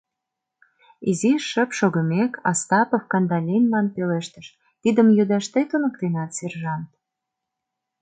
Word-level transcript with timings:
—Изиш 1.09 1.43
шып 1.51 1.69
шогымек, 1.79 2.31
Остапов 2.49 3.03
Кандалинлан 3.11 3.87
пелештыш:— 3.95 4.47
Тидым 4.81 5.07
йодаш 5.17 5.45
тый 5.53 5.65
туныктенат, 5.69 6.31
сержант? 6.37 6.89